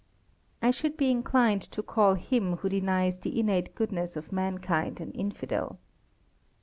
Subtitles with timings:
[0.63, 5.11] I should be inclined to call him who denies the innate goodness of mankind an
[5.11, 5.77] "Infidel."